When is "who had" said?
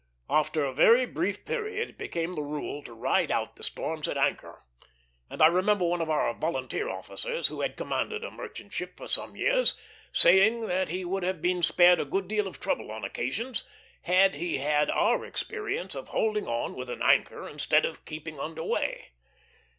7.49-7.77